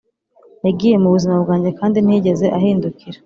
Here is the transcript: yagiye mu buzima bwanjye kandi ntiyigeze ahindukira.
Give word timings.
yagiye 0.65 0.95
mu 1.03 1.09
buzima 1.15 1.35
bwanjye 1.43 1.69
kandi 1.79 1.97
ntiyigeze 1.99 2.45
ahindukira. 2.57 3.17